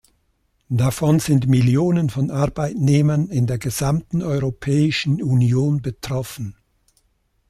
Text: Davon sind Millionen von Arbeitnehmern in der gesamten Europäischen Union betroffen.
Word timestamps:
Davon 0.69 1.19
sind 1.19 1.47
Millionen 1.47 2.09
von 2.09 2.31
Arbeitnehmern 2.31 3.27
in 3.29 3.45
der 3.45 3.59
gesamten 3.59 4.23
Europäischen 4.23 5.21
Union 5.21 5.83
betroffen. 5.83 6.57